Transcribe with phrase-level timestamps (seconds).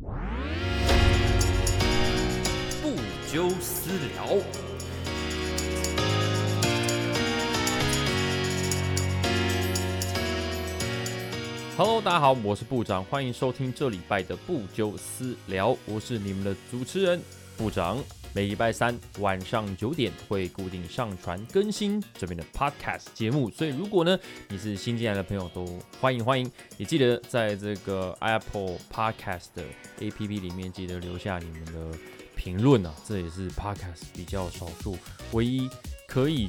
[0.00, 0.06] 不
[3.32, 4.38] 纠私聊。
[11.76, 17.20] Hello，大家好，我是部长，欢迎收听这礼拜的不纠私聊，我是你们的主持人
[17.56, 17.98] 部长。
[18.34, 24.18] 每礼拜三晚上九点会固定上传更新这边的 Podcast 节目，所以如果呢
[24.48, 25.66] 你是新进来的朋友，都
[26.00, 29.64] 欢迎欢迎，也记得在这个 Apple Podcast 的
[30.00, 31.98] APP 里面记得留下你们的
[32.36, 34.96] 评论啊，这也是 Podcast 比较少数
[35.32, 35.68] 唯一
[36.06, 36.48] 可以。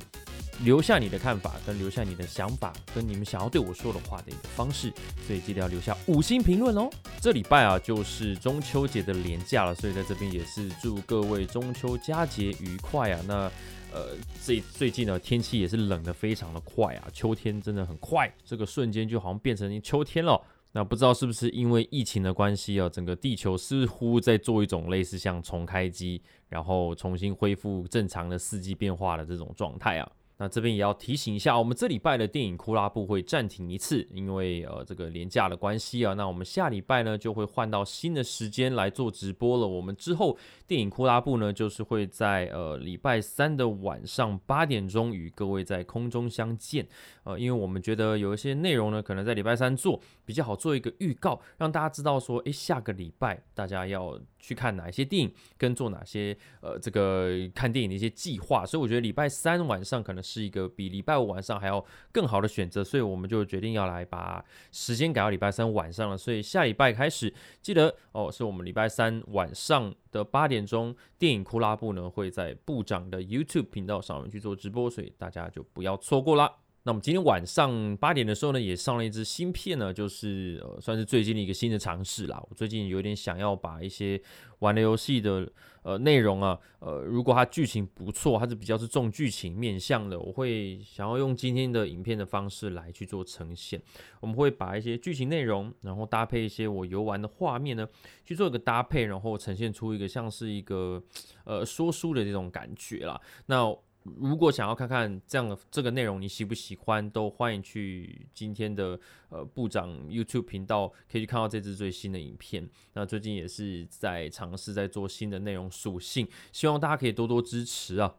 [0.64, 4.92] 留下你的看法，跟留下你的想法，跟你们想要对我说的话的一个方式，
[5.26, 6.90] 所以记得要留下五星评论哦。
[7.22, 13.22] 这礼拜啊，就是中秋节的连假了，所以在这边也是祝各位中秋佳节愉快啊。
[13.28, 13.52] 那
[13.92, 20.40] 呃，最最近呢，天气也是冷的非常的快啊，秋天真的很快，这个瞬间就好像变成秋天了。
[20.72, 30.12] 那不知道是不是因为疫情的关系啊，整个地球似乎在做一种类似像重开机，然后重新恢复正常的四季变化的这种状态啊。
[30.42, 36.14] 那这边也要提醒一下，我们这礼拜的电影库拉布会暂停一次，因为呃这个廉价的关系啊。
[36.14, 39.68] 那我们下礼拜呢就会换到新的时间来做直播了。
[39.68, 46.88] 我们之后电影库拉布呢就是会在呃礼拜三的晚上八点钟与各位在空中相见。
[47.26, 50.00] 呃，因为我们觉得有一些内容呢可能在礼拜三做
[50.30, 58.64] 比较好，做一个预告，让大家知道说，诶，下个礼拜大家要去看哪一些电影，跟做哪些呃这个看电影的一些计划。
[58.64, 60.20] 所以我觉得礼拜三晚上可能。
[60.22, 66.18] 是一个比礼拜五晚上还要更好的选择，所以我们就决定要来把时间改到礼拜三晚上了。
[66.18, 76.54] 所以下礼拜开始，记得哦，是我们礼拜三晚上的八点钟，电影库拉布呢会在部长的 YouTube 频道上面去做直播，所以大家就不要错过啦。
[76.84, 82.42] 那我们今天晚上八点的时候呢，也上了一支新片呢，就是呃，算是最近的一个新的尝试啦。
[82.50, 84.20] 我最近有点想要把一些
[84.60, 85.52] 玩的游戏的
[85.84, 93.82] 呃内容啊，呃，如果它剧情不错，它是比较是重剧情面向的，我会想要用今天的影片的方式来去做呈现。
[94.22, 97.86] 我们会把一些剧情内容，然后搭配一些我游玩的画面呢，
[98.26, 101.04] 去做一个搭配，然后呈现出一个像是一个
[101.44, 103.20] 呃说书的这种感觉啦。
[103.48, 109.00] 那如果想要看看这样的这个内容，你喜不喜欢，都欢迎去今天的
[109.30, 112.68] 呃部长 YouTube 频道，可以去看到这支最新的影片。
[112.94, 118.16] 那最近也是在尝试在做新的内容属性，希望大家可以多多支持啊。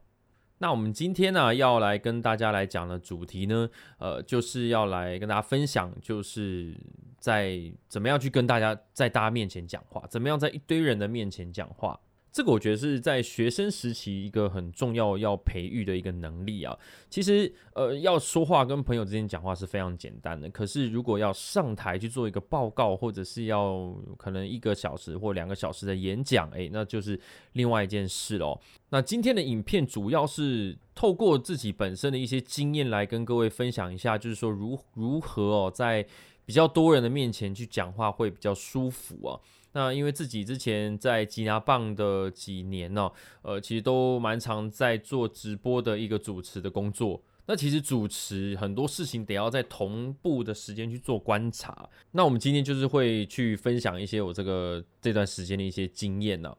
[0.59, 6.77] 那我们今天呢要来跟大家来讲的主题呢，呃，就是要来跟大家分享，就是
[7.19, 11.99] 在怎么样去跟大家在大家面前讲话，怎么样在一堆人的面前讲话。
[12.33, 16.77] 这个我觉得是在学生时期一个很重要要培育的一个能力啊。
[17.09, 20.49] 其实，呃，要说话跟朋友之间讲话是非常简单的。
[20.51, 27.19] 可是，如果要上台去做一个报告，或者是要可能一个小时或两个小时的演讲，诶，那就是
[27.55, 28.61] 另外一件事喽。
[28.91, 36.07] 那今天的影片主要是透过自己本身的一些经验来跟各位分享一下，就是说如如何哦，在
[36.47, 39.39] 比较多人的面前去讲话会比较舒服啊。
[39.73, 43.11] 那因为自己之前在吉拿棒的几年呢，
[43.43, 47.23] 呃，其实都蛮常在做直播的一个主持的工作。
[47.47, 51.89] 那其实主持很多事情得要在同步的时间去做观察。
[52.13, 56.57] 那我们今天就是会去分享一些我这个这段时间的一些经验呢。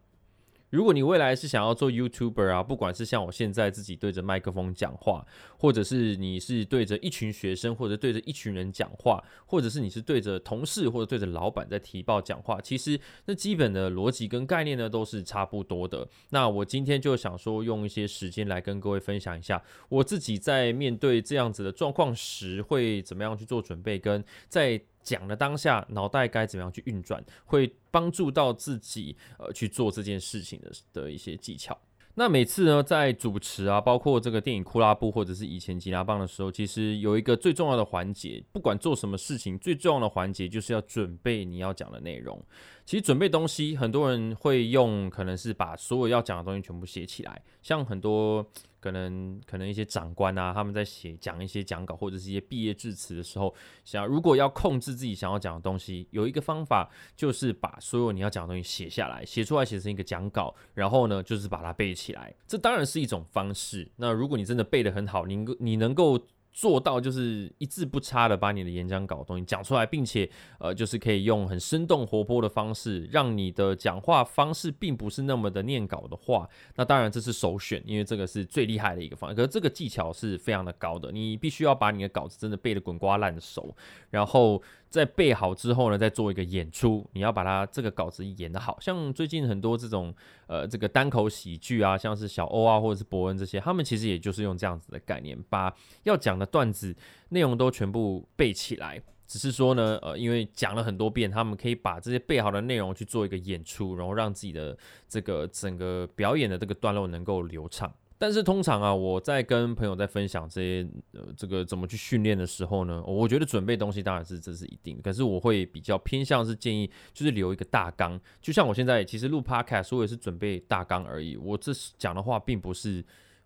[0.71, 5.25] 如果你未来是想要做 YouTuber 啊，不管是像我现在自己对着麦克风讲话，
[5.57, 16.07] 或者是你是对着一群学生，或者对着一群人讲话，或者是你是对着同事或者对着老板在提报讲话，其实那基本的逻辑跟概念呢都是差不多的。
[16.29, 24.81] 那我今天就想说，用一些时间来跟各位分享一下，我自己在面对这样子的状况时会怎么样去做准备，跟在。
[25.03, 31.77] 讲的当下，脑袋该怎么样去运转，会帮助到自己呃去做这件事情的的一些技巧。
[32.15, 42.43] 那每次呢，在主持啊，包括这个电影库拉布或者是以前吉拉棒的时候，其实有一个最重要的环节，不管做什么事情，最重要的环节就是要准备你要讲的内容。
[42.85, 48.45] 其实准备东西，很多人会用，可能是把所有要讲的东西全部写起来，像很多。
[48.81, 53.53] 可能可能一些长官啊，他们在写讲一些讲稿或者是一些毕业致辞的时候，
[53.85, 62.33] 想如果要控制自己想要讲的东西，有一个方法就是把所有你要讲的东西写下来，写出来写成一个讲稿，然后呢就是把它背起来。
[62.47, 63.89] 这当然是一种方式。
[63.97, 66.19] 那如果你真的背得很好，你你能够
[66.51, 79.35] 做到就是一字不差的把你的演讲稿东西讲出来，并且呃，就是可以用很生动活泼的方式，让你的讲话方式并不是那么的念稿的话，那当然这是首选，因为这个是最厉害的一个方式。
[79.35, 83.75] 可是这个技巧是非常的高的，你必须要把你的稿子真的背得滚瓜烂熟，
[84.09, 84.61] 然后。
[84.91, 87.09] 在背好之后呢，再做一个演出。
[87.13, 90.13] 你要把它这个稿子演得好，像最近很多这种
[90.47, 95.73] 呃这个单口喜剧啊，像是小欧啊或者是伯恩这些，他们其实也就是用这样子的概念，把
[96.03, 96.93] 要讲的段子
[97.29, 99.01] 内容都全部背起来。
[99.25, 104.77] 只是说呢，呃，因为讲了很多遍，他们可以把这些背好的内容去做一个演出，然后让自己的
[105.07, 107.89] 这个整个表演的这个段落能够流畅。
[108.21, 123.03] 但是通常啊，我在跟朋友在分享这些呃这个怎么去训练的时候呢，我觉得准备东西当然是这是一定的，可是我会比较偏向是建议就是留一个大纲，就像我现在其实录 podcast 我也是准备大纲而已，我这讲的话并不是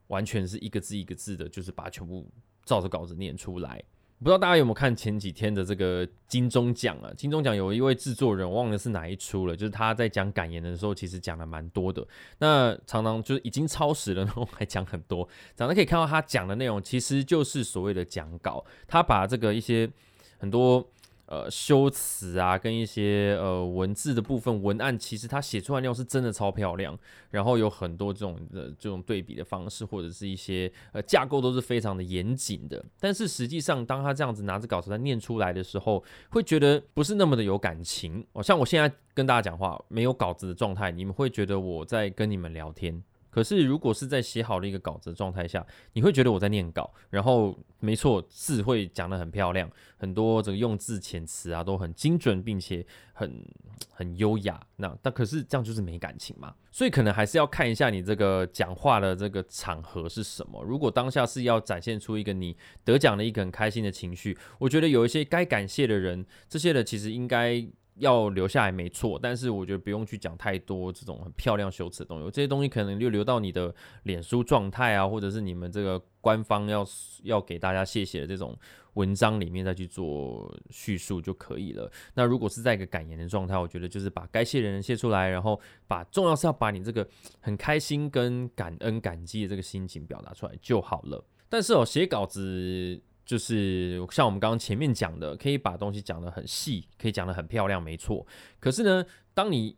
[0.07, 2.30] 完全是一个字一个字的，就是把全部
[2.66, 3.81] 照着稿子念出来。
[4.20, 7.12] 不知道大家有没有看前几天的这个金钟奖啊？
[7.16, 12.08] 金钟奖有一位制作人，忘了是哪一出了，就是他在讲感言的时候，其实讲的蛮多的。
[12.40, 15.28] 那常常就是已经超时了，然后还讲很多。
[15.56, 19.90] 常常可以看到他讲的内容，其实就是所谓的讲稿，他把这个一些
[20.38, 20.90] 很多。
[21.27, 26.98] 呃，修辞啊，跟一些呃文字的部分文案，其实他写出来内容是真的超漂亮，
[27.31, 32.86] 然后有很多这种的这种对比的方式，或者是一些呃架构都是非常的严谨的。
[33.00, 38.24] 但是实际上，当他这样子拿着稿子在念出来的时候，会觉得不是那么的有感情。
[38.33, 43.04] 哦，像我现在跟大家讲话没有稿子的状态，你们会觉得我在跟你们聊天。
[43.36, 53.46] 可是，如果是在写好的一个稿子的状态下，你会觉得我在念稿，然后没错，字会讲得很漂亮，很多这个用字遣词啊都很精准，并且很
[53.92, 54.66] 很优雅。
[54.78, 56.56] 那但可是这样就是没感情嘛？
[56.72, 60.64] 所以可能还是要看一下你这个讲话的这个场合是什么。
[60.64, 62.56] 如果当下是要展现出一个你
[62.86, 67.68] 得奖的一个很开心的情绪，我觉得有一些该感谢的人，这些的其实应该。
[67.97, 76.86] 要留下来没错，但是我觉得不用去讲太多这种很漂亮羞耻的东西，这些东西可能就留到你的脸书状态啊，或者是你们这个官方要
[77.24, 78.57] 要给大家谢谢的这种
[78.95, 81.89] 文章里面再去做叙述就可以了。
[82.13, 87.07] 那如果是在一个感言的状态，我觉得就是把该谢的人谢出来，然后把重要是要把你这个
[87.39, 91.24] 很开心跟感恩感激的这个心情表达出来就好了。
[91.47, 93.01] 但是哦，写稿子。
[93.25, 98.25] 就是像我们刚刚前面讲的，可以把东西讲得很细，可以讲得很漂亮，没错。
[98.60, 99.75] 可是呢，当你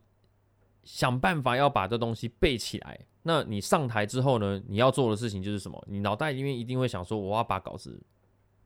[0.84, 5.82] 想办法要把这东西背起来，那你上台之后呢，你要做的事情就是什么？
[5.88, 8.00] 你脑袋里面一定会想说，我要把稿子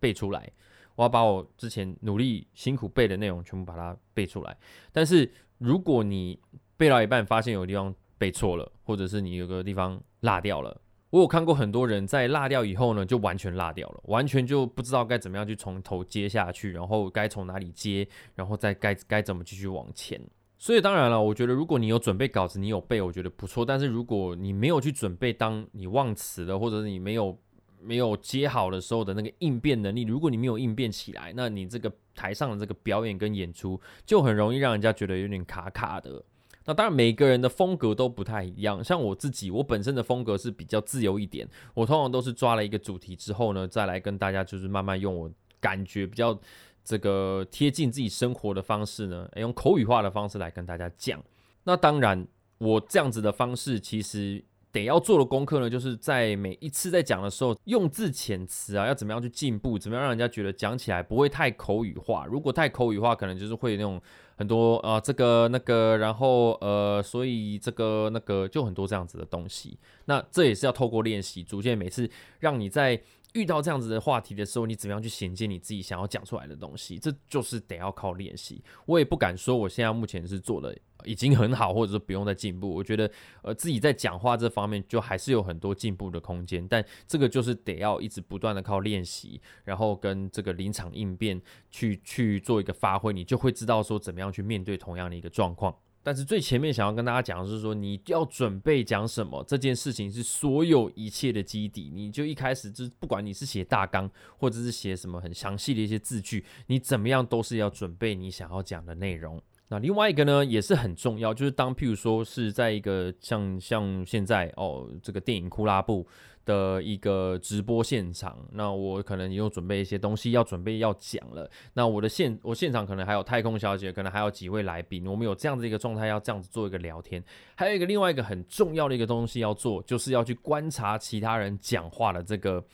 [0.01, 0.53] 背出来，
[0.97, 4.57] 我要把我之前努力辛苦背的内容全部把它背出来。
[4.93, 6.39] 但是如果你
[6.77, 10.81] 背到一半，发现有地方背错了，或者是你有个地方落掉了。
[11.13, 20.19] 我有看过很多人在落掉以后呢，就完全落掉了，完全就不知道该怎么样去从头接下去，然后该从哪里接，然后再该该怎么继续往前。
[20.57, 23.63] 所以当然了，我觉得如果你有准备稿子，你有背，我觉得不错。
[23.63, 27.39] 但是如果你没有去准备，当你忘词了，或者是你没有
[27.79, 36.25] 没有接好的时候的那个应变能力，如果你没有应变起来，那你这个台上的这个表演跟演出就很容易让人家觉得有点卡卡的。
[36.65, 38.83] 那当然，每个人的风格都不太一样。
[38.83, 41.49] 像我自己，我本身的风格是比较自由一点。
[41.75, 45.31] 我通常都是抓了一个主题之后呢，再来跟大家就是慢慢用我
[45.61, 46.39] 感觉比较
[46.85, 51.23] 这个贴近自己生活的方式呢，用口语化的方式来跟大家讲。
[51.65, 52.27] 那当然，
[52.59, 54.45] 我这样子的方式其实。
[54.73, 62.25] 得要做的功课呢，就是在每一次在讲的时候，用字遣词啊，要怎么样去进步，怎么样让人家觉得讲起来不会太口语化。
[62.25, 64.01] 如果太口语化，可能就是会那种
[64.37, 69.79] 很多啊这个那个，然后呃，所以这个那个就很多这样子的东西。
[70.07, 72.11] 那这也是要透过练习，逐渐每次
[72.41, 73.01] 让你在。
[73.35, 76.99] 遇到这样子的话题的时候，你怎么样去衔接你自己想要讲出来的东西？
[76.99, 78.63] 这就是得要靠练习。
[78.85, 82.69] 我也不敢说我现在目前是做了已经很好，或者说不用再进步。
[82.73, 83.11] 我觉得
[83.43, 86.67] 呃自己在讲话这方面就还是有很多进步的空间。
[86.69, 91.41] 但这个就是得要一直不断的靠练习，然后跟这个临场应变
[91.71, 95.75] 去去做一个发挥，你就会知道说怎么样去面对同样的一个状况。
[96.05, 101.93] 但是最前面想要跟大家讲的是说，你要准备讲什么这件事情是所有一切的基底。
[101.95, 109.41] 你就一开始就不管你是写大纲，或者是写什么很详细的一些字句，你怎么样都是要准备你想要讲的内容。
[109.73, 116.07] 那另外一个呢，也是很重要，就是当譬如说是在一个像像现在哦，这个电影库拉布。
[116.45, 121.49] 的一个直播现场，那我可能有准备一些东西要准备要讲了。
[121.73, 127.23] 那我的现我现场可能还有太空小姐，可能还有几位来宾，我们有这样子一个状态，要这样子做一个聊天。
[127.55, 132.65] 还有一个另外一个很重要的一个东西要做，就是要去观察其他人讲话的这个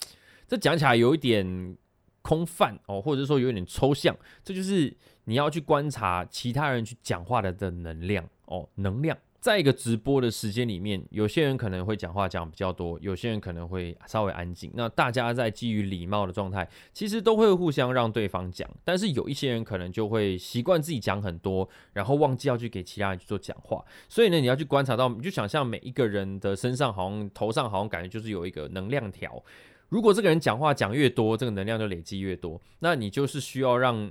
[0.46, 1.76] 这讲起来有一点
[2.22, 4.16] 空泛哦，或者说有点抽象。
[4.42, 4.96] 这就是
[5.28, 9.14] 你要去观察其他人去讲话的的能量哦，能量。
[9.38, 14.72] 在一个直播的时间里面，有些人可能会讲话讲比较多，有些人可能会稍微安静。
[14.74, 18.66] 那大家在基于礼貌的状态，其实都会互相让对方讲。
[18.82, 23.84] 但是有一些人可能就会习惯自己讲很多，然后忘记要去给其他人去做讲话。
[24.08, 29.44] 所以呢，你要去观察到，你就想象每一个人的身上好像头上好像感觉就是有一个能量条。
[29.90, 32.58] 如果这个人讲话讲越多，这个能量就累积越多。
[32.78, 34.10] 那你就是需要让。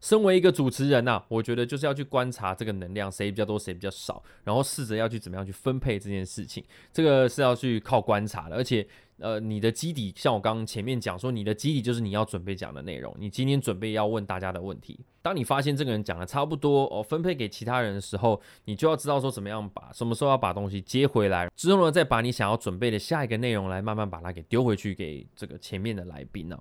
[0.00, 6.64] 身为一个主持人呐，我觉得就是要去观察这个能量谁比较多，谁比较少，然后试着要去怎么样去分配这件事情。
[6.92, 8.86] 这个是要去靠观察的，而且
[9.18, 13.14] 呃，你的基底像我刚刚前面讲说，你的基底就是你要准备讲的内容。
[13.18, 26.58] 你今天准备要问大家的问题，当你发现这个人讲的差不多哦，分配给其他人的时候，你就要知道说怎么样把什么时候要把东西接回来，之后呢，再把你想要准备的下一个内容来慢慢把它给丢回去给这个前面的来宾呢。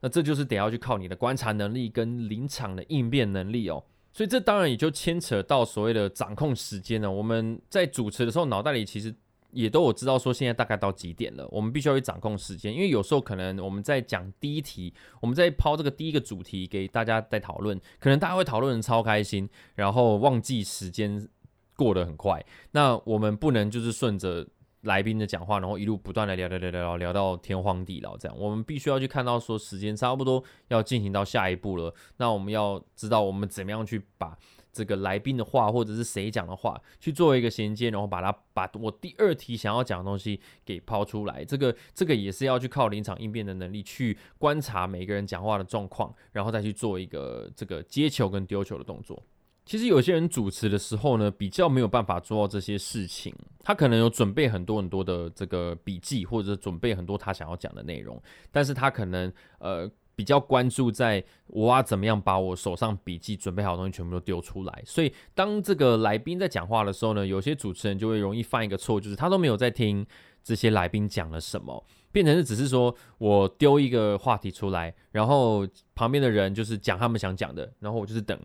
[0.00, 7.10] 那这就是得要去靠你的观察能力跟临场的应变能力哦，所以这当然也就牵扯到所谓的掌控时间了。
[7.10, 9.14] 我们在主持的时候，脑袋里其实
[9.50, 21.28] 也都有知道说现在大概到几点了，我们必须要去掌控时间，因为有时候可能我们在讲第一题，我们在抛这个第一个主题给大家在讨论，可能大家会讨论的超开心，然后忘记时间
[21.74, 22.44] 过得很快。
[22.70, 24.46] 那我们不能就是顺着。
[24.82, 31.92] 来宾的讲话，然后一路不断的聊聊聊聊聊到天荒地老，这样我们必须要去看到说时间差不多要进行到下一步了。
[32.18, 34.38] 那我们要知道我们怎么样去把
[34.72, 41.44] 这个来宾的话或者是谁讲的话去做一个衔接，然后把它把我第二题想要讲的东西给抛出来。
[41.44, 49.20] 这个这个也是要去靠临场应变的能力去观察每个人讲话的状况，然后再去做一个这个接球跟丢球的动作。
[49.68, 53.34] 其实有些人主持的时候呢，比较没有办法做到这些事情。
[53.62, 58.18] 他可能有准备很多很多的这个笔记，或者准备很多他想要讲的内容，
[58.50, 64.82] 但是他可能呃比较关注在我要怎么样把我手上笔记准备好的东西全部都丢出来。
[64.86, 70.06] 所以当这个来宾在讲话的时候呢，有些主持人就会容易犯一个错，就是他都没有在听
[70.42, 78.40] 这些来宾讲了什么，变成是只是说我丢一个话题出来，然后旁边的人就是讲他们想讲的，然后我就是等。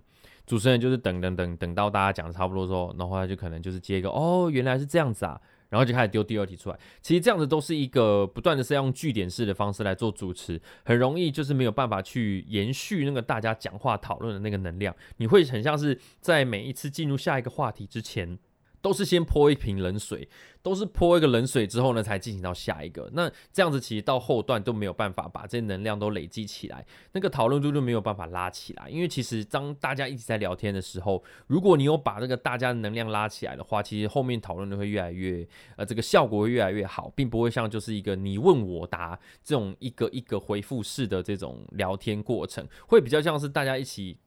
[0.45, 6.79] 主持人就是等等等等到大家讲的差不多之后，然后他就可能就是接一个哦，原来是这样子啊，然后就开始丢第二题出来。
[7.01, 14.95] 其实这样子都是一个不断的是用据点式的方式来做主持，很容易就是没有办法去延续那个大家讲话讨论的那个能量。
[15.17, 18.37] 你会很像是在每一次进入下一个话题之前。
[18.83, 20.27] 都是先泼一瓶冷水，
[20.61, 23.09] 都是泼一个冷水之后呢，才进行到下一个。
[23.13, 28.89] 那这样子其实到后段都没有办法把这些能量都累积起来，那个讨论度就没有办法拉起来。
[28.89, 35.47] 因为其实当大家一直在聊天的时候，如果你有把这个大家的能量拉起来的话，其实后面讨论的会越来越，
[35.77, 44.17] 呃，这个效果会越来越好，并不会像就是一个你问我答这种一个一个回复式的这种聊天过程，会比较像是大家一起。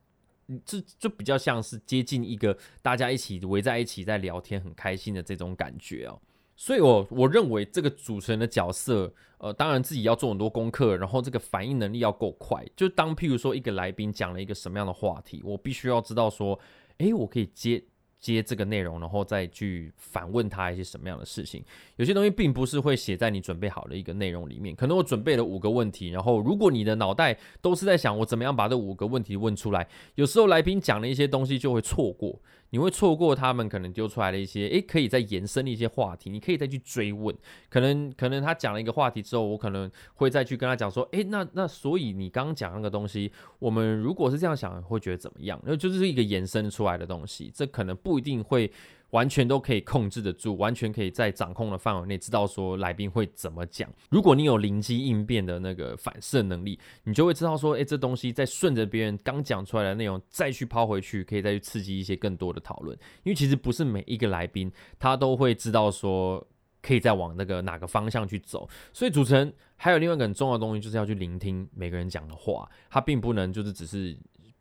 [0.64, 6.20] 这就比较像是接近一个大家一起围在一起在聊天很开心的这种感觉哦，
[6.54, 12.64] 所以我我认为这个主持人的角色，呃，当然自己要做很多功课，然后这个反应能力要够快。
[12.76, 16.58] 就当譬如说一个来宾讲了一个什么样的话题，我必须要知道说，
[16.98, 17.82] 诶，我可以接。
[18.18, 21.64] 接这个内容，然后再去反问他一些什么样的事情。
[21.96, 24.74] 有些东西并不是会写在你准备好的一个内容里面。
[24.74, 32.40] 可能我准备了五个问题，然后如果你的脑袋都是在想我怎么样把这五个问题问出来，有时候来宾讲的一些东西就会错过。
[32.70, 37.34] 你会错过他们可能丢出来的一些，诶，可以再延伸的一些话题，你可以再去追问。
[37.68, 45.60] 可能可能他讲了一个话题之后，我可能会再去跟他讲说，诶，那那所以你刚刚讲那个东西，我们如果是这样想，会觉得怎么样？
[45.64, 48.70] 那就是一个延伸出来的东西，这可能不一定会。
[49.10, 53.88] 完全都可以控制得住，完全可以在掌控的范围内知道说来宾会怎么讲。
[54.10, 62.98] 如果你有灵机应变的那个反射能力，你就会知道说，诶，这东西在顺着别人刚讲出来的内容再去抛回去，可以再去刺激一些更多的讨论。
[63.22, 66.44] 因为其实不是每一个来宾他都会知道说
[66.82, 68.68] 可以再往那个哪个方向去走。
[68.92, 74.16] 所以主持人还有另外一个很重要的东西，就是要去聆听每个人讲的话，他并不能就是只是。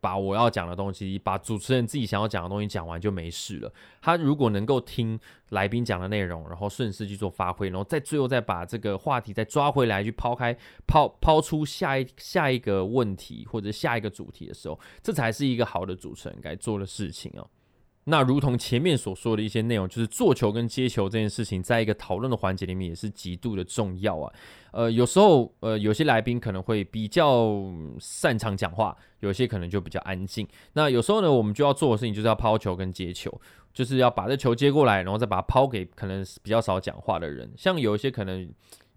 [0.06, 3.74] 把我要讲的东西，把主持人自己想要讲的东西讲完就没事了。
[4.00, 5.20] 他如果能够听
[5.50, 17.48] 来宾讲的内容，然后顺势去做发挥，然后再最后再把这个话题再抓回来，去抛开抛抛出下一下一个问题或者下一个主题的时候，这才是一个好的主持人该做的事情哦。
[18.08, 24.32] 那如同前面所说的一些内容，就是做球跟接球这件事情，在一个讨论的环节里面也是极度的重要啊。
[24.72, 27.52] 呃，有时候呃，有些来宾可能会比较
[28.00, 30.48] 擅长讲话，有些可能就比较安静。
[30.74, 33.42] 那有时候呢，我们就要做的事情就是要抛球跟接球，
[33.74, 37.52] 就是要把这球接过来，然后再把它抛给可能比较少讲话的人。
[37.58, 38.50] 像有一些可能。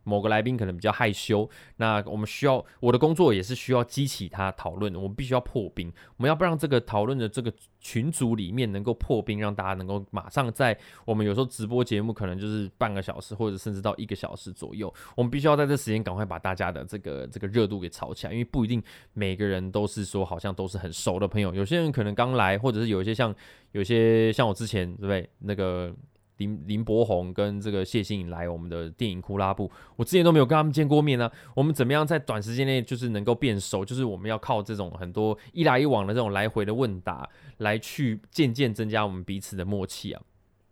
[0.09, 23.35] 某个来宾可能比较害羞，那我们需要我的工作也是需要激起他讨论，我们必须要破冰，我们要不让这个讨论的这个群组里面能够破冰，让大家能够马上在我们有时候直播节目可能就是半个小时或者甚至到一个小时左右，我们必须要在这时间赶快把大家的这个这个热度给炒起来，因为不一定每个人都是说好像都是很熟的朋友，有些人可能刚来，或者是有一些像
[23.73, 25.95] 有些像我之前对不对那个。
[26.38, 31.30] 林林柏宏跟这个谢欣颖来我们的电影库拉布，我之前都没有跟他们见过面呢。
[31.54, 33.85] 我们怎么样在短时间内就是能够变熟？
[33.85, 37.28] 就是我们要靠这种很多一来一往的这种来回的问答，
[37.59, 40.23] 来去渐渐增加我们彼此的默契啊。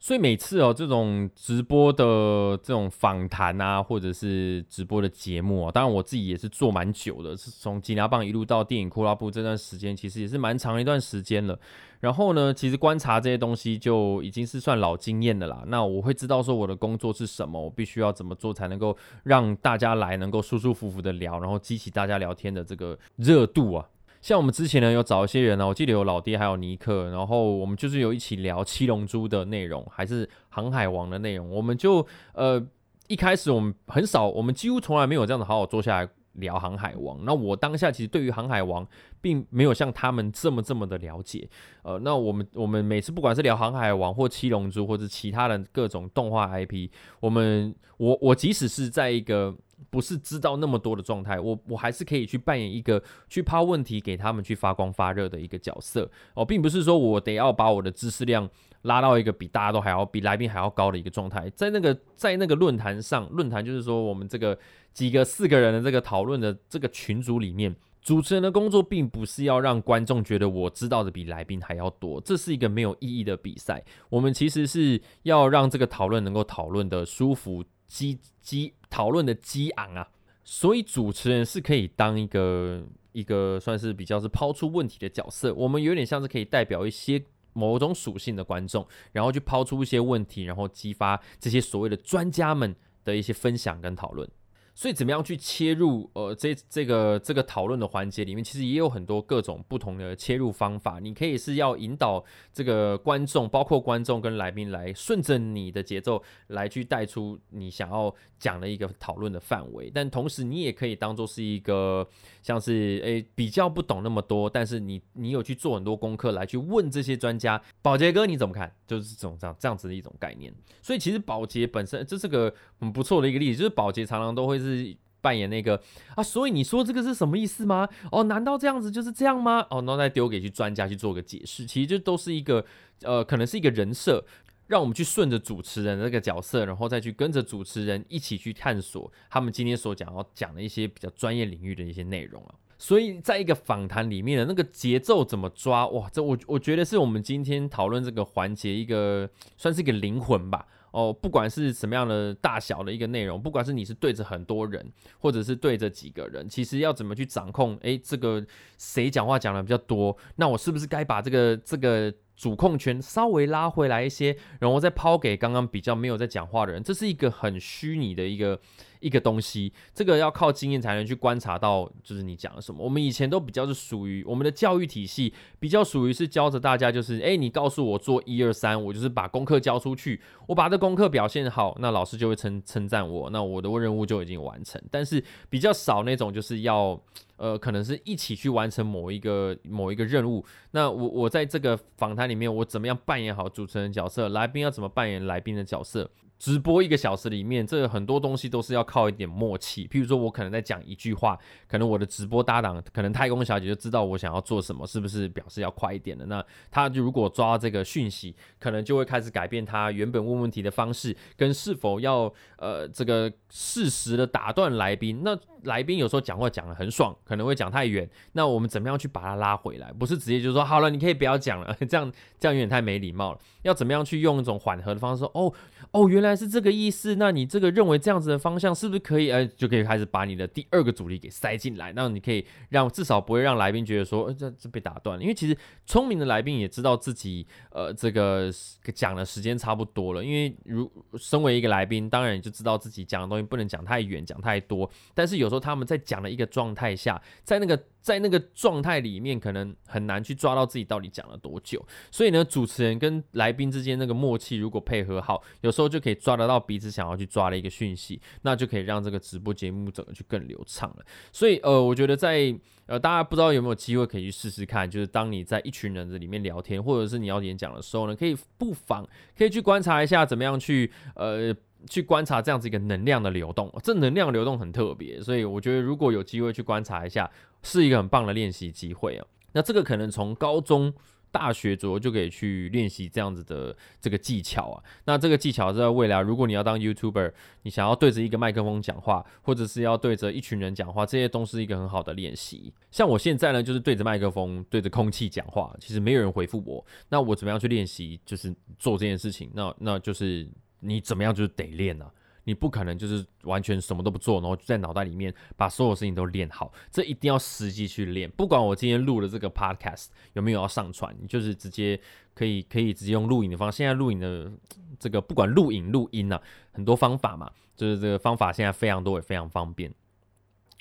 [0.07, 11.59] 所以每次哦，这种直播的这种访谈啊，或者是直播的节目啊，当然我自己也是做蛮久的，是从吉拿棒一路到电影库拉布这段时间，其实也是蛮长一段时间了。
[11.99, 15.65] 然后呢，其实观察这些东西就已经是算老经验的啦。
[15.67, 23.85] 那我会知道说我的工作是什么，我必须要怎么做才能够让大家来能够舒舒服服的聊，然后激起大家聊天的这个热度啊。
[24.27, 31.49] 像我们之前呢有找一些人呢，我记得有老爹还有尼克，然后我们就是有一起聊七龙珠的内容，还是航海王的内容。
[31.49, 32.61] 我们就呃
[33.07, 37.25] 一开始我们很少，我们几乎从来没有这样子好好坐下来聊航海王。
[37.25, 38.85] 那我当下其实对于航海王
[39.21, 41.49] 并没有像他们这么这么的了解。
[41.83, 46.91] 呃，那我们我们每次不管是聊航海王或七龙珠或者其他的各种动画 IP，
[47.21, 49.55] 我们我我即使是在一个。
[49.91, 58.49] 不是知道那么多的状态，我我还是可以去扮演一个去抛问题给他们去发光发热的一个角色哦，并不是说我得要把我的知识量
[58.83, 64.59] 拉到一个比大家都还要比来宾还要高的一个状态，在那个在那个论坛上，论坛就是说我们这个
[64.93, 77.63] 几个四个人的这个讨论的这个群组里面，主持人的工作并不是要让观众觉得我知道的比来宾还要多，这是一个没有意义的比赛，我们其实是要让这个讨论能够讨论的舒服。
[77.89, 80.09] 激激讨论的激昂啊，
[80.45, 92.75] 所以主持人是可以当一个一个算是比较是抛出问题的角色，我们有点像是可以代表一些某种属性的观众，然后去抛出一些问题，然后激发这些所谓的专家们
[93.05, 94.29] 的一些分享跟讨论。
[94.77, 101.01] 所以怎么样去切入呃这这个这个讨论的环节里面，其实也有很多各种不同的切入方法。
[101.01, 109.91] 你可以是要引导这个观众，包括观众跟来宾来顺着你的节奏来去带出你想要讲的一个讨论的范围。
[109.95, 112.07] 但同时你也可以当做是一个
[112.43, 118.71] 像是诶比较不懂那么多，但是你你有去做很多功课来去问这些专家，宝杰哥你怎么看？
[118.87, 120.53] 就是这种这样这样子的一种概念。
[120.83, 125.81] 所以其实宝洁本身这是个很不错的一个例子，就是宝洁常常都会是扮演那个
[126.15, 127.89] 啊，所以你说这个是什么意思吗？
[128.13, 129.67] 哦，难道这样子就是这样吗？
[129.71, 132.65] 哦，然后再丢给去专家去做个解释，其实就都是一个
[133.03, 134.25] 呃，可能是一个人设，
[134.69, 142.55] 让我们去顺着主持人那个角色，然后再去跟着主持人一起去探索他们今天所讲要讲的一些比较专业领域的一些内容啊。
[142.79, 145.89] 所以在一个访谈里面的那个节奏怎么抓？
[145.89, 150.67] 哇，这我我觉得是我们今天讨论这个环节一个算是一个灵魂吧。
[150.91, 157.77] 哦，不管是什么样的大小的一个内容，不管是你是对着很多人，或者是对着几个人，其实要怎么去掌控？
[157.83, 158.45] 诶，这个
[158.79, 160.17] 谁讲话讲的比较多？
[160.37, 166.83] 那我是不是该把这个这个主控权稍微拉回来一些，然后再抛给刚刚比较没有在讲话的人？
[166.83, 168.59] 这是一个很虚拟的一个。
[169.07, 172.83] 一个东西，这个要靠经验才能去观察到，就是你讲了什么。
[172.83, 184.83] 我们以前都比较是属于我们的教育体系，比较属于是教着大家，就是哎，你告诉我做一二三，我就是把功课交出去，我把这功课表现好，那老师就会称称赞我，那我的任务就已经完成。
[184.91, 187.01] 但是比较少那种，就是要
[187.37, 190.45] 呃，可能是一起去完成某一个某一个任务。
[190.73, 194.29] 那我我在这个访谈里面，我怎么样扮演好主持人角色？
[194.31, 196.11] 来宾要怎么扮演来宾的角色？
[196.39, 199.89] 直播一个小时里面，这很多东西都是要靠一点默契。
[199.89, 206.27] 譬如说，我可能在讲一句话，可能我的直播搭档，可能太空小姐就知道我想要做什么，是不是表示要快一点的？
[206.27, 215.23] 那他就如果抓这个讯息，可能就会开始改变他原本问问题的方式，跟是否要呃这个适时的打断来宾。
[215.25, 219.91] 那来宾有时候讲话讲的很爽，可能会讲太远，那我们怎么样去把他拉回来？
[219.95, 223.39] 不是直接就说好了，你可以不要讲了，这样这样有点太没礼貌了。
[223.63, 225.31] 要怎么样去用一种缓和的方式说？
[225.35, 225.51] 哦
[225.93, 226.26] 哦，原来。
[226.27, 229.31] 原来是这个意思，那你这个认为这样子的方向是不是可以？
[229.31, 235.23] 呃，就可以开始把你的第二个主力给塞进来，那你可以让至少不会让来宾觉得说，呃，这这被打断了。
[235.23, 238.51] 因为其实聪明的来宾也知道自己，呃，这个
[238.93, 240.25] 讲的时间差不多了。
[240.25, 244.91] 因为如身为一个来宾，当然就知道自己讲的东西不能讲太远，讲太多。
[245.15, 247.81] 但是有时候他们在讲的一个状态下，在那个。
[248.07, 251.85] 在那个状态里面，可能很难去抓到自己到底讲了多久。
[252.09, 261.05] 所以呢，主持人跟来宾之间那个默契，如果配合好，有时候就可以抓得到彼此想要去抓的一个讯息，那就可以让这个直播节目整个去更流畅了。
[261.33, 269.05] 所以呃，我觉得在呃，大家不知道有没有机会可以去试试看，就是当你在一群人的里面聊天，或者是你要演讲的时候呢，可以不妨
[269.37, 271.53] 可以去观察一下怎么样去呃。
[271.89, 277.31] 去观察这样子一个能量的流动，这能量流动很特别，所以我觉得如果有机会去观察一下，
[277.63, 279.27] 是一个很棒的练习机会啊。
[279.53, 280.93] 那这个可能从高中、
[281.31, 284.83] 大学左右就可以去练习这样子的这个技巧啊。
[285.07, 292.73] 那这个技巧在未来，如果你要当 YouTuber，你想要对着一个麦克风讲话，或者是要对着一群人讲话，这些都是一个很好的练习。
[292.91, 299.51] 像我现在呢，就是对着麦克风、对着空气讲话，其实没有人回复我，那我怎么样去练习，就是做这件事情？
[299.55, 300.47] 那那就是。
[300.81, 302.11] 你怎么样就是得练啊，
[302.45, 308.31] 你不可能就是完全什么都不做，然后在脑袋里面把所有事情都练好，这一定要实际去练。
[308.31, 312.01] 不管我今天录的这个 podcast 有没有要上传，你就是直接
[312.35, 313.79] 可以可以直接用录影的方式。
[313.79, 314.51] 现在录影的
[314.99, 316.41] 这个不管录影录音啊，
[316.73, 319.93] 很多方法嘛，就是这个方法现在非常多也非常方便。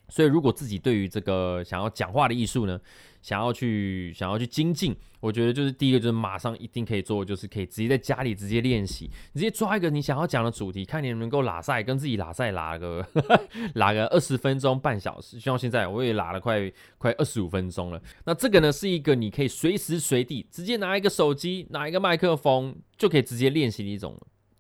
[0.09, 2.79] 所以如果自己对于这个想要讲话的艺术呢？
[3.21, 13.03] 想要去想要去精进，我觉得就是第一个就是马上一定可以做，就是可以直接在家里直接练习，直接抓一个你想要讲的主题，看你能不能够拉赛，跟自己拉赛拉个
[13.73, 15.39] 拉个二十分钟半小时。
[15.39, 17.99] 像现在我也拉了快快二十五分钟了。
[18.25, 24.15] 那这个呢是一个你可以随时随地直接拿一个手机拿一个麦克风就可以直接练习的一种。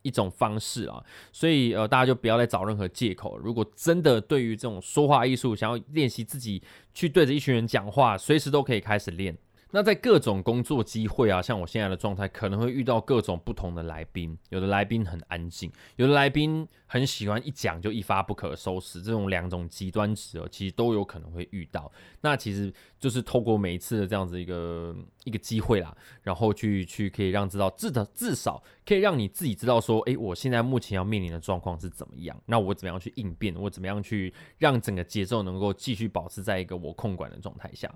[0.05, 3.37] 一种方式啊，所以呃，大家就不要再找任何借口。
[3.39, 6.61] 如果真的对于这种说话艺术，想要练习自己
[6.93, 9.35] 去对着一群人讲话，随时都可以开始练。
[9.75, 14.37] 那在各种工作机会啊，像我现在的状态，可能会遇到各种不同的来宾。
[14.47, 19.01] 有的来宾很安静，有的来宾很喜欢一讲就一发不可收拾。
[19.01, 21.91] 这种两种极端值哦，其实都有可能会遇到。
[22.21, 32.41] 那其实就是透过每一次的这样子一个一个机会啦，然后去去可以让知道至的至少可以让你自己知道说，诶，我现在目前要面临的状况是怎么样？
[32.45, 33.53] 那我怎么样去应变？
[33.57, 37.93] 我怎么样去让整个节奏能够继续保持在一个我控管的状态下？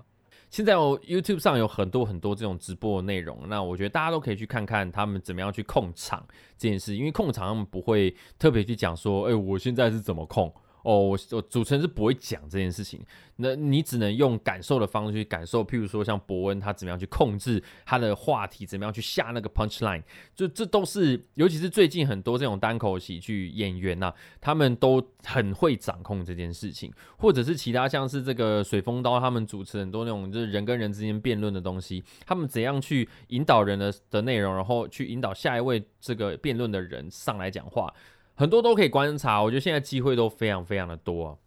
[0.50, 6.26] 现在哦，YouTube 上有很多很多这种直播的内容，那我觉得大家都可以去看看他们怎么样去控场
[6.58, 10.52] 这件事，因为控场他们不会特别去讲说，哎，我现在是怎么控。
[10.82, 13.00] 哦，我主持人是不会讲这件事情，
[13.36, 20.02] 那你只能用感受的方式去感受，譬如说像伯恩他怎么样去控制他的话题，怎么样去下那个 punch line，
[20.34, 37.92] 就这都是，尤其是最近很多这种单口喜剧演员呐，他们都很会掌控这件事情，或者是其他像是这个水风刀他们主持很多那种就是人跟人之间辩论的东西，他们怎样去引导人的的内容，然后去引导下一位这个辩论的人上来讲话。
[38.40, 41.38] 很多都可以观察，我觉得现在机会都非常非常的多，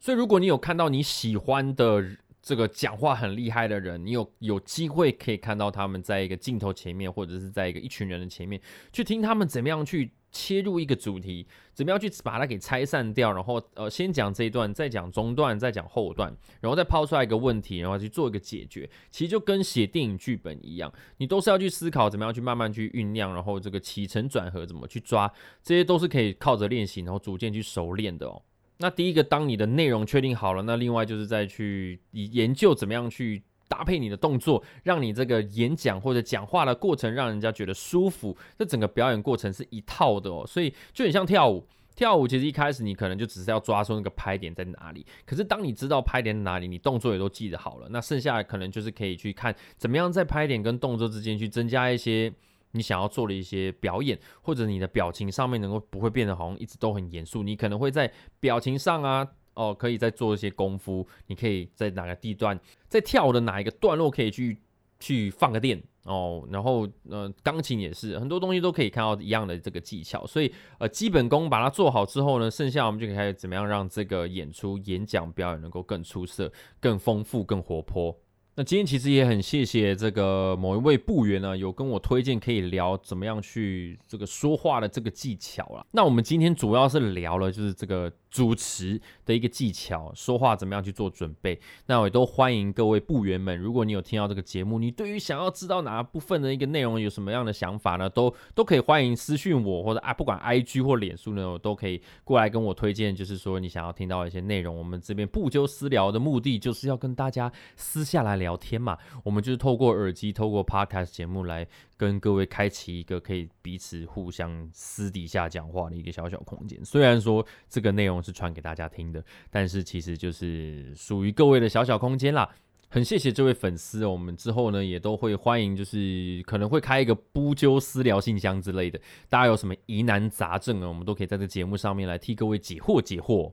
[0.00, 2.04] 所以如果你有看到你喜欢的
[2.42, 8.60] 这个讲话很厉害的人，你有有机会可以看到他们在一个镜头前面，或者是在一个一群人的前面，
[8.92, 10.12] 去听他们怎么样去。
[10.34, 13.30] 切入一个主题，怎么样去把它给拆散掉？
[13.30, 18.88] 然后呃，先讲这一段，再讲中段，再讲后段，然后再抛出来一个问题，然后去做一个解决。
[19.10, 25.30] 其实就跟写电影剧本一样，你都是要去思考怎么样去慢慢去酝酿，然后这个起承转合怎么去抓，
[25.62, 28.40] 这些都是可以靠着练习，然后逐渐去熟练的哦。
[28.78, 33.42] 那第一个，当你的内容确定好了，那另外就是再去研究怎么样去。
[33.68, 38.36] 搭配你的动作，让你这个演讲或者讲话的过程让人家觉得舒服。
[38.58, 41.66] 这整个表演过程是一套的哦，所以就很像跳舞。
[41.94, 52.30] 跳舞其实一开始你可能就只是要抓住那个拍点在哪里，可是当你知道拍点在哪里，你动作也都记得好了，那剩下的可能就是可以去看怎么样在拍点跟动作之间去增加一些
[52.72, 59.26] 你想要做的一些表演，或者你的表情上面能够不会变得好像一直都很严肃，你可能会在表情上啊。
[59.54, 61.06] 哦，可以再做一些功夫。
[61.26, 62.58] 你可以在哪个地段，
[62.88, 64.56] 在跳舞的哪一个段落可以去
[64.98, 66.48] 去放个电哦。
[66.50, 70.26] 然后，呃，钢琴也是很多东西都可以看到一样的这个技巧。
[70.26, 78.18] 所以，呃，基本功把它做好之后呢，剩下我们就可以怎么样让这个演出、演讲、表演能够更出色、更丰富、更活泼。
[78.54, 85.86] 那今天其实也很谢谢这个某一位部员呢，有跟我推荐可以聊怎么样去这个说话的这个技巧了。
[85.92, 88.12] 那我们今天主要是聊了就是这个。
[88.32, 91.60] 主持的一个技巧，说话怎么样去做准备？
[91.86, 98.08] 那我也都欢迎各位部员们，如果你有听到这个节目，你对于想要知道哪部分的一个内容有什么样的想法呢？
[98.08, 104.74] 都都可以欢迎私讯我，或者啊，不管 I G 或脸书呢，我都可以过来跟我推荐，就是说你想要听到一些内容。
[104.74, 108.96] 我们这边不纠私聊的目的，就是要跟大家私下来聊天嘛。
[109.24, 111.68] 我们就是透过耳机，透过 Podcast 节目来。
[111.94, 116.84] 跟各位开启一个可以彼此互相私底下讲话的一个小小空间。
[116.84, 122.48] 虽然说这个内容是传给大家听的，但是其实就是属于各位的小小空间啦。
[122.88, 133.52] 很谢谢这位粉丝，我们之后呢也都会欢迎，就是可能会开一个不纠私聊信箱之类的，大家有什么疑难杂症啊，我们都可以在这节目上面来替各位解惑解惑。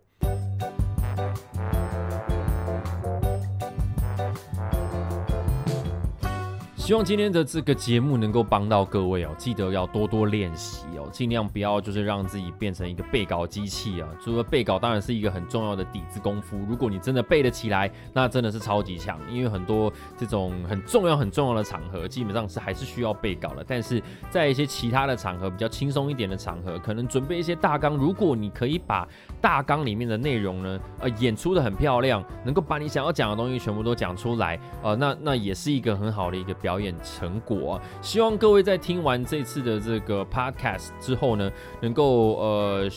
[6.90, 14.10] 希望今天的这个节目能够帮到各位哦，记得要多多练习哦，尽量不要就是让自己变成一个背稿机器啊。
[14.20, 16.58] 除了背稿，当然是一个很重要的底子功夫。
[16.68, 19.20] 如果你真的背得起来，那真的是超级强。
[19.32, 23.64] 因为很多这种很重要很重要的场合，基本上是还是需要背稿的。
[23.68, 27.96] 但是在一些其他的场合，比较轻松一点的场合，可能准备一些大纲。
[27.96, 29.08] 如果你可以把
[29.40, 36.80] 大纲里面的内容呢，呃，演出的很漂亮，能够把你想要讲的东西全部都讲出来，呃，那那也是一个很好的一个表。
[36.80, 42.90] 演成果，希望各位在听完这次的这个 podcast 之后呢，能够呃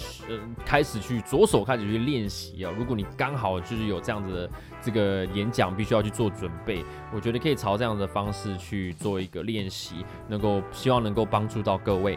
[0.65, 2.73] 开始去着手开始去练习啊。
[2.79, 4.51] 如果你刚好就是有这样子的
[4.81, 12.17] 这个演讲，必须要去做准备，我觉得可以朝这样的方式去做一个练习，能够希望能够帮助到各位。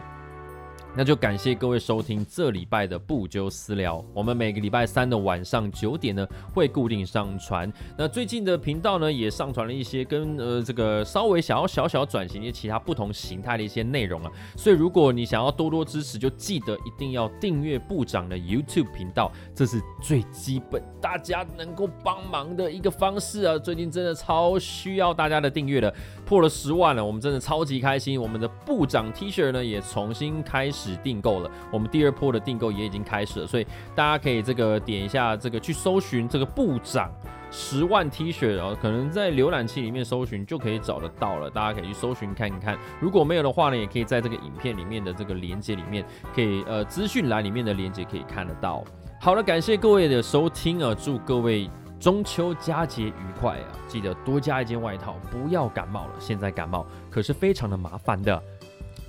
[0.96, 4.02] 那就感谢各位收听这礼拜的不纠私聊。
[4.14, 7.70] 我们每个礼拜三的晚上九点呢，会固定上传。
[7.98, 14.32] 那最近的频道呢，也上传了一些跟呃这个稍微想要小小转型一些其他不同形态的一些内容啊。
[14.56, 23.58] 所以如果你想要多多支持，就记得一定要订阅部长的 YouTube 频道，这是最基本大家能够帮忙的一个方式啊。
[23.58, 28.18] 最近真的超需要大家的订阅的，破了十万了，我们真的超级开心。
[28.18, 30.85] 我们的部长 T 恤呢，也重新开始。
[30.86, 37.10] 只订购了，我们第二波的订购也已经开始了，所以大家可以这个点一下这个去搜寻这个部长
[37.50, 42.78] 十万 T 恤，然后可能在浏览器里面搜寻就可以找得到了，大家可以去搜寻看一看。
[43.00, 48.84] 如果没有的话呢，也可以在这个影片里面的这个连接里面，可以呃资讯栏里面的连接可以看得到。
[49.20, 53.66] 好了，感谢各位的收听啊，祝各位中秋佳节愉快啊！
[53.88, 58.40] 记得多加一件外套，不要感冒了，现在感冒可是非常的麻烦的。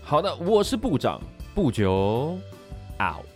[0.02, 1.20] 好的，我是部长。
[1.58, 2.38] 不久
[3.00, 3.27] ，out。